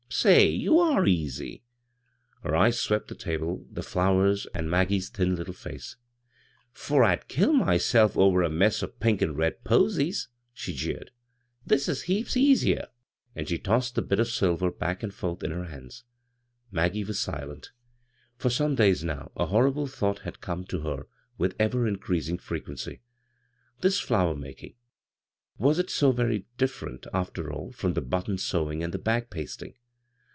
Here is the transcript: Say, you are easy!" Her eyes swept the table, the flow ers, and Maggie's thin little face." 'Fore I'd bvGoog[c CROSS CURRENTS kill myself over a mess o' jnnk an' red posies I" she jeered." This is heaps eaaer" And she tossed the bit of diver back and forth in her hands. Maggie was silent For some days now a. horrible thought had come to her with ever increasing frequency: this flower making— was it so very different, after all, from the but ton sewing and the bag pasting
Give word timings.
Say, 0.13 0.49
you 0.49 0.77
are 0.77 1.07
easy!" 1.07 1.63
Her 2.43 2.53
eyes 2.53 2.77
swept 2.77 3.07
the 3.07 3.15
table, 3.15 3.65
the 3.71 3.81
flow 3.81 4.19
ers, 4.23 4.45
and 4.53 4.69
Maggie's 4.69 5.07
thin 5.07 5.35
little 5.37 5.53
face." 5.53 5.95
'Fore 6.73 7.05
I'd 7.05 7.21
bvGoog[c 7.21 7.21
CROSS 7.21 7.27
CURRENTS 7.29 7.35
kill 7.37 7.53
myself 7.53 8.17
over 8.17 8.43
a 8.43 8.49
mess 8.49 8.83
o' 8.83 8.87
jnnk 8.89 9.21
an' 9.21 9.35
red 9.35 9.63
posies 9.63 10.27
I" 10.29 10.35
she 10.53 10.73
jeered." 10.73 11.11
This 11.65 11.87
is 11.87 12.03
heaps 12.03 12.33
eaaer" 12.35 12.87
And 13.37 13.47
she 13.47 13.57
tossed 13.57 13.95
the 13.95 14.01
bit 14.01 14.19
of 14.19 14.27
diver 14.29 14.69
back 14.69 15.01
and 15.01 15.13
forth 15.13 15.43
in 15.43 15.51
her 15.51 15.63
hands. 15.67 16.03
Maggie 16.69 17.05
was 17.05 17.17
silent 17.17 17.71
For 18.35 18.49
some 18.49 18.75
days 18.75 19.05
now 19.05 19.31
a. 19.37 19.45
horrible 19.45 19.87
thought 19.87 20.19
had 20.19 20.41
come 20.41 20.65
to 20.65 20.81
her 20.81 21.07
with 21.37 21.55
ever 21.57 21.87
increasing 21.87 22.37
frequency: 22.37 22.99
this 23.79 24.01
flower 24.01 24.35
making— 24.35 24.75
was 25.57 25.79
it 25.79 25.89
so 25.89 26.11
very 26.11 26.47
different, 26.57 27.07
after 27.13 27.49
all, 27.51 27.71
from 27.71 27.93
the 27.93 28.01
but 28.01 28.25
ton 28.25 28.37
sewing 28.37 28.83
and 28.83 28.93
the 28.93 28.99
bag 28.99 29.29
pasting 29.29 29.73